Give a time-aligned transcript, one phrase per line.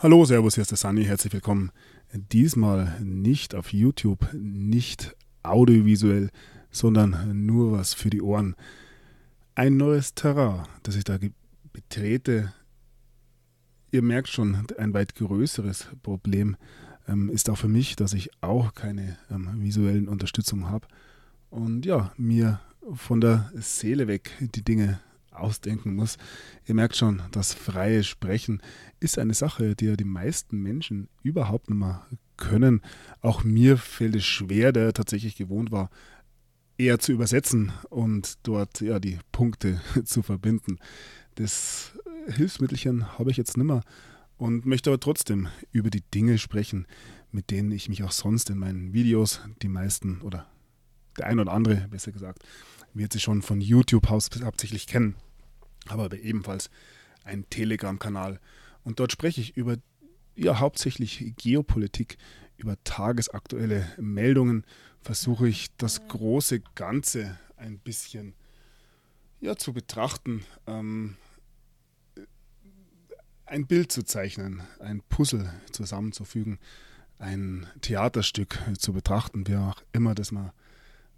[0.00, 1.72] Hallo, Servus, hier ist der Sunny, herzlich willkommen.
[2.12, 6.30] Diesmal nicht auf YouTube, nicht audiovisuell,
[6.70, 8.54] sondern nur was für die Ohren.
[9.56, 11.18] Ein neues Terrain, das ich da
[11.72, 12.52] betrete.
[13.90, 16.56] Ihr merkt schon, ein weit größeres Problem
[17.08, 20.86] ähm, ist auch für mich, dass ich auch keine ähm, visuellen Unterstützung habe.
[21.50, 22.60] Und ja, mir
[22.94, 25.00] von der Seele weg die Dinge
[25.40, 26.16] ausdenken muss.
[26.66, 28.62] Ihr merkt schon, das freie Sprechen
[29.00, 32.80] ist eine Sache, die ja die meisten Menschen überhaupt nicht mehr können.
[33.20, 35.90] Auch mir fällt es schwer, der tatsächlich gewohnt war,
[36.78, 40.78] eher zu übersetzen und dort ja die Punkte zu verbinden.
[41.34, 41.92] Das
[42.28, 43.82] Hilfsmittelchen habe ich jetzt nimmer
[44.36, 46.86] und möchte aber trotzdem über die Dinge sprechen,
[47.30, 50.46] mit denen ich mich auch sonst in meinen Videos die meisten oder
[51.18, 52.44] der ein oder andere, besser gesagt,
[52.94, 55.16] wird sie schon von YouTube hauptsächlich kennen
[55.90, 56.70] habe aber ebenfalls
[57.24, 58.40] einen Telegram-Kanal.
[58.84, 59.76] Und dort spreche ich über
[60.34, 62.16] ja, hauptsächlich Geopolitik,
[62.56, 64.64] über tagesaktuelle Meldungen,
[65.00, 68.34] versuche ich das große Ganze ein bisschen
[69.40, 71.16] ja, zu betrachten, ähm,
[73.46, 76.58] ein Bild zu zeichnen, ein Puzzle zusammenzufügen,
[77.18, 80.52] ein Theaterstück zu betrachten, wie auch immer das man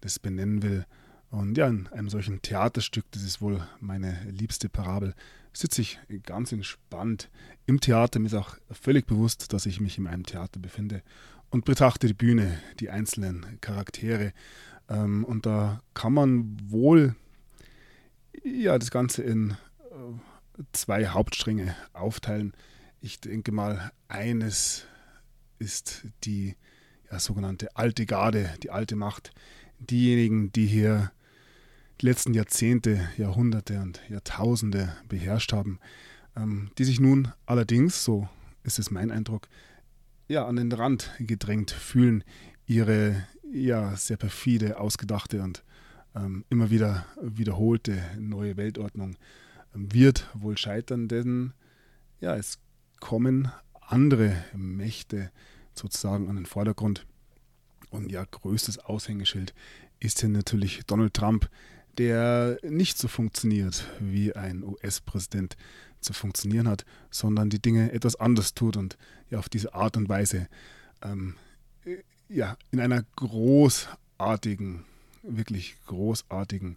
[0.00, 0.86] das benennen will.
[1.30, 5.14] Und ja, in einem solchen Theaterstück, das ist wohl meine liebste Parabel,
[5.52, 7.30] sitze ich ganz entspannt
[7.66, 8.18] im Theater.
[8.18, 11.02] Mir ist auch völlig bewusst, dass ich mich in einem Theater befinde
[11.50, 14.32] und betrachte die Bühne, die einzelnen Charaktere.
[14.88, 17.14] Ähm, und da kann man wohl
[18.42, 22.52] ja, das Ganze in äh, zwei Hauptstränge aufteilen.
[23.00, 24.86] Ich denke mal, eines
[25.58, 26.56] ist die
[27.10, 29.32] ja, sogenannte alte Garde, die alte Macht,
[29.78, 31.12] diejenigen, die hier
[32.00, 35.78] die letzten Jahrzehnte, Jahrhunderte und Jahrtausende beherrscht haben,
[36.36, 38.28] ähm, die sich nun allerdings, so
[38.62, 39.48] ist es mein Eindruck,
[40.28, 42.22] ja, an den Rand gedrängt fühlen,
[42.66, 45.64] ihre ja, sehr perfide, ausgedachte und
[46.14, 49.16] ähm, immer wieder wiederholte neue Weltordnung
[49.74, 51.52] ähm, wird wohl scheitern, denn
[52.20, 52.58] ja, es
[53.00, 53.50] kommen
[53.80, 55.30] andere Mächte
[55.74, 57.06] sozusagen an den Vordergrund.
[57.90, 59.54] Und ja, größtes Aushängeschild
[59.98, 61.48] ist hier natürlich Donald Trump,
[61.98, 65.56] der nicht so funktioniert, wie ein US-Präsident
[66.00, 68.96] zu funktionieren hat, sondern die Dinge etwas anders tut und
[69.30, 70.48] ja auf diese Art und Weise
[71.02, 71.34] ähm,
[72.28, 74.84] ja in einer großartigen,
[75.22, 76.76] wirklich großartigen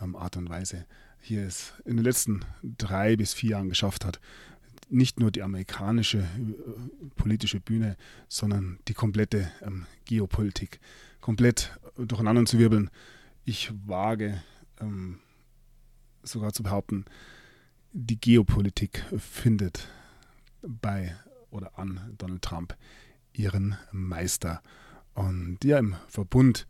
[0.00, 0.84] ähm, Art und Weise
[1.20, 4.20] hier es in den letzten drei bis vier Jahren geschafft hat,
[4.90, 6.24] nicht nur die amerikanische äh,
[7.16, 7.96] politische Bühne,
[8.28, 10.80] sondern die komplette ähm, Geopolitik
[11.20, 12.90] komplett durcheinander zu wirbeln.
[13.44, 14.42] Ich wage
[14.80, 15.20] ähm,
[16.22, 17.04] sogar zu behaupten,
[17.92, 19.88] die Geopolitik findet
[20.62, 21.16] bei
[21.50, 22.76] oder an Donald Trump
[23.32, 24.62] ihren Meister.
[25.14, 26.66] Und ja, im Verbund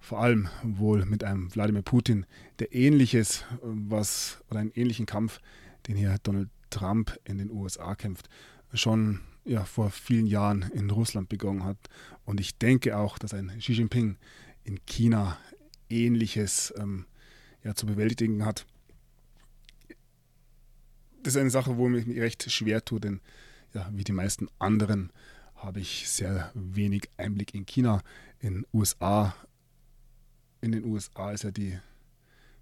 [0.00, 2.26] vor allem wohl mit einem Wladimir Putin,
[2.58, 5.40] der ähnliches, was oder einen ähnlichen Kampf,
[5.86, 8.28] den hier Donald Trump in den USA kämpft,
[8.72, 11.78] schon ja, vor vielen Jahren in Russland begonnen hat.
[12.24, 14.16] Und ich denke auch, dass ein Xi Jinping
[14.64, 15.38] in China
[15.88, 17.06] ähnliches ähm,
[17.64, 18.66] ja, zu bewältigen hat.
[21.22, 23.20] Das ist eine Sache, wo ich mich recht schwer tue, denn
[23.72, 25.10] ja, wie die meisten anderen
[25.56, 28.02] habe ich sehr wenig Einblick in China.
[28.38, 29.34] In USA,
[30.60, 31.78] in den USA ist ja die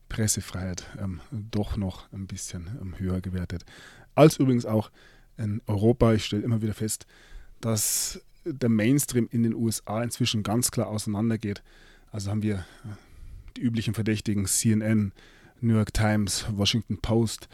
[0.09, 3.65] Pressefreiheit ähm, doch noch ein bisschen ähm, höher gewertet.
[4.15, 4.91] Als übrigens auch
[5.37, 6.13] in Europa.
[6.13, 7.07] Ich stelle immer wieder fest,
[7.61, 11.63] dass der Mainstream in den USA inzwischen ganz klar auseinandergeht.
[12.11, 12.65] Also haben wir
[13.57, 15.13] die üblichen Verdächtigen CNN,
[15.61, 17.49] New York Times, Washington Post,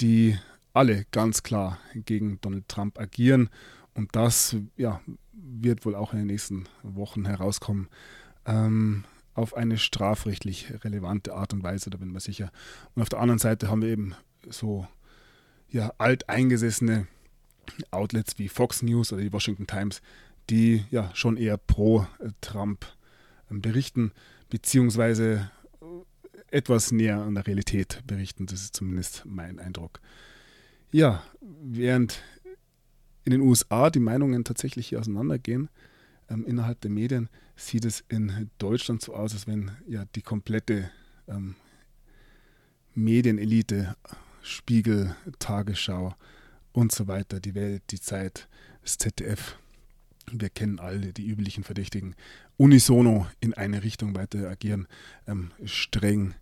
[0.00, 0.38] die
[0.72, 3.48] alle ganz klar gegen Donald Trump agieren.
[3.94, 5.00] Und das ja,
[5.32, 7.88] wird wohl auch in den nächsten Wochen herauskommen.
[8.46, 12.50] Ähm, auf eine strafrechtlich relevante Art und Weise, da bin ich mir sicher.
[12.94, 14.14] Und auf der anderen Seite haben wir eben
[14.48, 14.86] so
[15.68, 17.06] ja, alteingesessene
[17.90, 20.02] Outlets wie Fox News oder die Washington Times,
[20.48, 22.06] die ja schon eher pro
[22.40, 22.86] Trump
[23.50, 24.12] ähm, berichten
[24.50, 25.50] beziehungsweise
[26.50, 28.46] etwas näher an der Realität berichten.
[28.46, 30.00] Das ist zumindest mein Eindruck.
[30.90, 32.22] Ja, während
[33.24, 35.68] in den USA die Meinungen tatsächlich hier auseinandergehen,
[36.28, 40.90] ähm, innerhalb der Medien, sieht es in Deutschland so aus, als wenn ja die komplette
[41.28, 41.54] ähm,
[42.94, 43.96] Medienelite,
[44.42, 46.14] Spiegel, Tagesschau
[46.72, 48.48] und so weiter, die Welt, die Zeit,
[48.82, 49.58] das ZDF,
[50.32, 52.14] wir kennen alle die üblichen Verdächtigen,
[52.56, 54.86] unisono in eine Richtung weiter agieren,
[55.26, 56.34] ähm, streng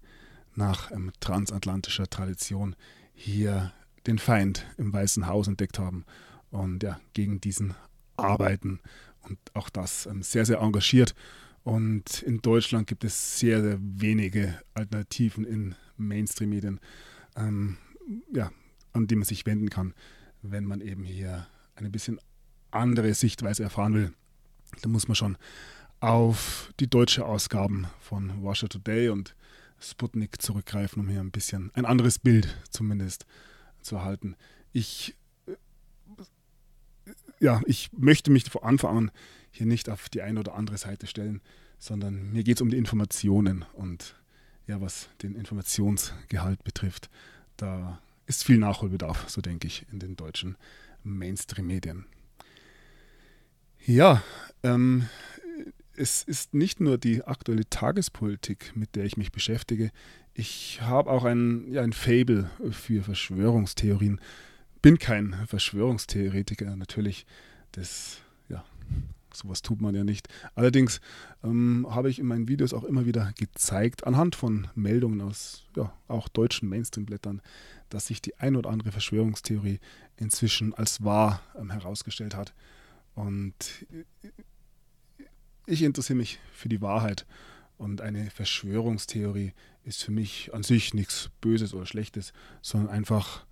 [0.55, 2.77] nach ähm, transatlantischer Tradition
[3.15, 3.73] hier
[4.07, 6.05] den Feind im Weißen Haus entdeckt haben
[6.51, 7.75] und ja, gegen diesen
[8.17, 8.81] arbeiten
[9.23, 11.15] und auch das ähm, sehr, sehr engagiert.
[11.63, 16.81] Und in Deutschland gibt es sehr, sehr wenige Alternativen in Mainstream-Medien,
[17.37, 17.77] ähm,
[18.33, 18.51] ja,
[18.93, 19.93] an die man sich wenden kann,
[20.43, 22.19] wenn man eben hier eine bisschen
[22.71, 24.13] andere Sichtweise erfahren will.
[24.83, 25.37] Da muss man schon
[26.01, 29.35] auf die deutsche Ausgaben von Russia Today und
[29.81, 33.27] Sputnik zurückgreifen, um hier ein bisschen ein anderes Bild zumindest
[33.81, 34.37] zu erhalten.
[34.73, 35.17] Ich,
[35.47, 35.55] äh,
[37.41, 39.11] ja, ich möchte mich von Anfang an
[39.51, 41.41] hier nicht auf die eine oder andere Seite stellen,
[41.79, 44.15] sondern mir geht es um die Informationen und
[44.67, 47.09] ja, was den Informationsgehalt betrifft,
[47.57, 50.57] da ist viel Nachholbedarf, so denke ich, in den deutschen
[51.03, 52.07] Mainstream-Medien.
[53.89, 54.23] Ja,
[54.63, 55.07] ähm,
[55.97, 59.93] es ist nicht nur die aktuelle Tagespolitik, mit der ich mich beschäftige.
[60.35, 64.21] Ich habe auch ein, ja, ein Fable für Verschwörungstheorien.
[64.83, 67.25] Bin kein Verschwörungstheoretiker, natürlich.
[67.73, 68.19] Das,
[68.51, 68.63] ja,
[69.33, 70.29] sowas tut man ja nicht.
[70.55, 71.01] Allerdings
[71.43, 75.91] ähm, habe ich in meinen Videos auch immer wieder gezeigt, anhand von Meldungen aus ja,
[76.09, 77.41] auch deutschen Mainstream-Blättern,
[77.89, 79.81] dass sich die ein oder andere Verschwörungstheorie
[80.19, 82.53] inzwischen als wahr ähm, herausgestellt hat.
[83.19, 83.85] Und
[85.67, 87.27] ich interessiere mich für die Wahrheit.
[87.77, 92.33] Und eine Verschwörungstheorie ist für mich an sich nichts Böses oder Schlechtes,
[92.63, 93.45] sondern einfach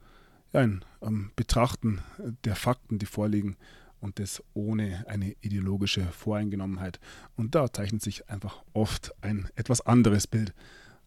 [0.52, 2.00] ein ähm, Betrachten
[2.44, 3.56] der Fakten, die vorliegen
[4.00, 7.00] und das ohne eine ideologische Voreingenommenheit.
[7.34, 10.54] Und da zeichnet sich einfach oft ein etwas anderes Bild,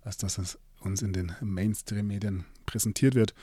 [0.01, 3.33] als das es uns in den Mainstream-Medien präsentiert wird.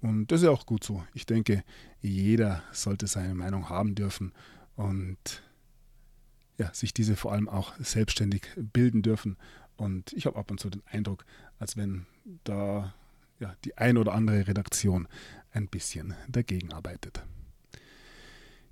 [0.00, 1.04] Und das ist ja auch gut so.
[1.12, 1.62] Ich denke,
[2.00, 4.32] jeder sollte seine Meinung haben dürfen
[4.76, 5.42] und
[6.58, 9.36] ja, sich diese vor allem auch selbstständig bilden dürfen.
[9.76, 11.24] Und ich habe ab und zu den Eindruck,
[11.58, 12.06] als wenn
[12.44, 12.94] da
[13.40, 15.08] ja, die ein oder andere Redaktion
[15.52, 17.24] ein bisschen dagegen arbeitet.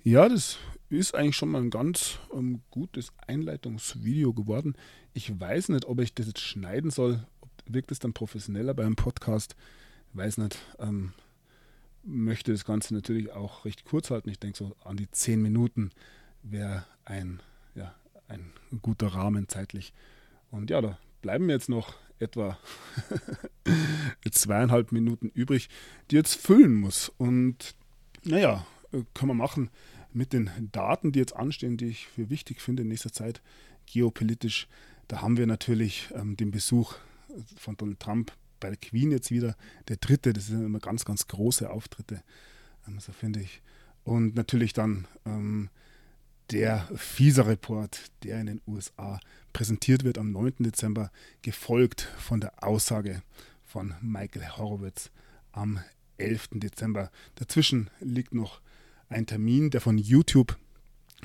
[0.03, 0.59] Ja, das
[0.89, 4.75] ist eigentlich schon mal ein ganz ähm, gutes Einleitungsvideo geworden.
[5.13, 7.27] Ich weiß nicht, ob ich das jetzt schneiden soll.
[7.67, 9.57] Wirkt es dann professioneller beim Podcast?
[10.11, 10.59] Ich weiß nicht.
[10.79, 11.13] Ähm,
[12.03, 14.31] möchte das Ganze natürlich auch recht kurz halten.
[14.31, 15.91] Ich denke, so an die zehn Minuten
[16.43, 17.41] wäre ein
[17.75, 17.95] ja,
[18.29, 18.53] ein
[18.83, 19.93] guter Rahmen zeitlich.
[20.51, 22.59] Und ja, da bleiben jetzt noch etwa
[24.31, 25.69] zweieinhalb Minuten übrig,
[26.11, 27.09] die jetzt füllen muss.
[27.09, 27.75] Und
[28.23, 28.67] naja,
[29.15, 29.71] können wir machen
[30.13, 33.41] mit den Daten, die jetzt anstehen, die ich für wichtig finde in nächster Zeit,
[33.87, 34.69] geopolitisch.
[35.09, 36.95] Da haben wir natürlich ähm, den Besuch
[37.57, 39.57] von Donald Trump bei der Queen jetzt wieder.
[39.89, 42.23] Der dritte, das sind immer ganz, ganz große Auftritte,
[42.87, 43.63] ähm, so finde ich.
[44.05, 45.71] Und natürlich dann ähm,
[46.51, 49.21] der FISA-Report, der in den USA
[49.53, 50.55] präsentiert wird am 9.
[50.61, 51.11] Dezember,
[51.43, 53.23] gefolgt von der Aussage
[53.65, 55.11] von Michael Horowitz
[55.53, 55.81] am
[56.19, 56.49] 11.
[56.55, 57.11] Dezember.
[57.37, 58.61] Dazwischen liegt noch
[59.09, 60.57] ein Termin, der von YouTube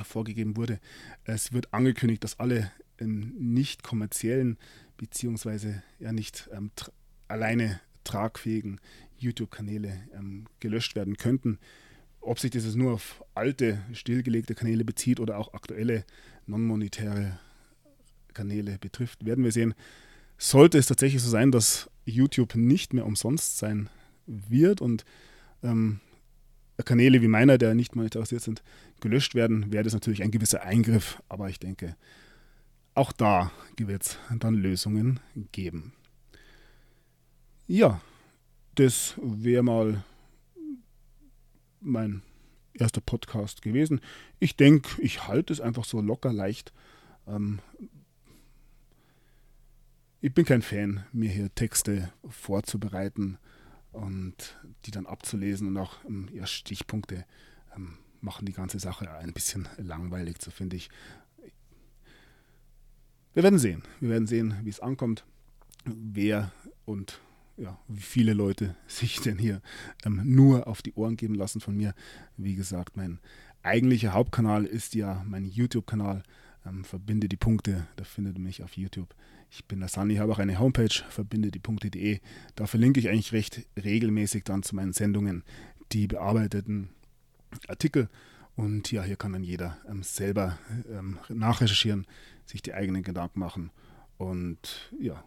[0.04, 0.80] vorgegeben wurde.
[1.24, 4.58] Es wird angekündigt, dass alle nicht kommerziellen
[4.98, 6.72] beziehungsweise ja nicht ähm,
[7.28, 8.80] alleine tragfähigen
[9.18, 11.60] YouTube-Kanäle ähm, gelöscht werden könnten.
[12.22, 16.06] Ob sich das nur auf alte, stillgelegte Kanäle bezieht oder auch aktuelle,
[16.48, 17.40] non-monetäre
[18.34, 19.74] Kanäle betrifft, werden wir sehen.
[20.38, 23.90] Sollte es tatsächlich so sein, dass YouTube nicht mehr umsonst sein
[24.26, 25.06] wird und
[25.64, 26.00] ähm,
[26.84, 28.64] Kanäle wie meiner, der nicht monetarisiert sind,
[29.00, 31.22] gelöscht werden, wäre das natürlich ein gewisser Eingriff.
[31.30, 31.96] Aber ich denke,
[32.94, 35.20] auch da wird es dann Lösungen
[35.52, 35.94] geben.
[37.68, 38.00] Ja,
[38.76, 40.04] das wäre mal
[41.80, 42.22] mein
[42.74, 44.02] erster Podcast gewesen.
[44.40, 46.74] Ich denke, ich halte es einfach so locker leicht.
[47.26, 47.60] Ähm,
[50.22, 53.40] ich bin kein Fan, mir hier Texte vorzubereiten
[53.92, 57.26] und die dann abzulesen und auch ähm, ja, Stichpunkte
[57.76, 60.90] ähm, machen die ganze Sache ein bisschen langweilig, so finde ich.
[63.34, 63.82] Wir werden sehen.
[64.00, 65.26] Wir werden sehen, wie es ankommt,
[65.84, 66.52] wer
[66.86, 67.20] und
[67.58, 69.62] ja, wie viele Leute sich denn hier
[70.06, 71.94] ähm, nur auf die Ohren geben lassen von mir.
[72.38, 73.20] Wie gesagt, mein
[73.64, 76.24] eigentlicher Hauptkanal ist ja mein YouTube-Kanal.
[76.66, 79.14] Ähm, verbinde die Punkte, da findet ihr mich auf YouTube.
[79.52, 82.20] Ich bin der Sunny, habe auch eine Homepage, verbinde die Punkte.de.
[82.56, 85.44] Da verlinke ich eigentlich recht regelmäßig dann zu meinen Sendungen
[85.92, 86.90] die bearbeiteten
[87.68, 88.10] Artikel.
[88.56, 90.58] Und ja, hier kann dann jeder ähm, selber
[90.90, 92.06] ähm, nachrecherchieren,
[92.46, 93.72] sich die eigenen Gedanken machen.
[94.18, 95.24] Und ja,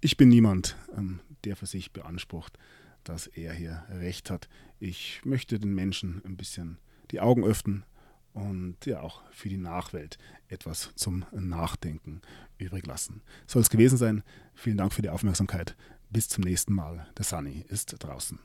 [0.00, 2.58] ich bin niemand, ähm, der für sich beansprucht,
[3.04, 4.48] dass er hier recht hat.
[4.78, 6.78] Ich möchte den Menschen ein bisschen
[7.10, 7.84] die Augen öffnen
[8.32, 12.20] und ja auch für die Nachwelt etwas zum Nachdenken
[12.58, 13.22] übrig lassen.
[13.46, 14.22] Soll es gewesen sein.
[14.54, 15.76] Vielen Dank für die Aufmerksamkeit.
[16.10, 17.06] Bis zum nächsten Mal.
[17.16, 18.38] Der Sunny ist draußen.